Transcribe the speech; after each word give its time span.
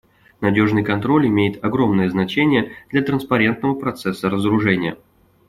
Надежный 0.41 0.83
контроль 0.83 1.27
имеет 1.27 1.63
огромное 1.63 2.09
значение 2.09 2.71
для 2.89 3.03
транспарентного 3.03 3.75
процесса 3.75 4.31
разоружения. 4.31 4.97